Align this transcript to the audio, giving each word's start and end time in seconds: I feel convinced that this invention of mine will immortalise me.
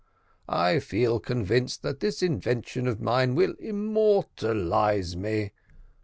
I 0.49 0.79
feel 0.79 1.19
convinced 1.19 1.83
that 1.83 1.99
this 1.99 2.23
invention 2.23 2.87
of 2.87 2.99
mine 2.99 3.35
will 3.35 3.53
immortalise 3.59 5.15
me. 5.15 5.51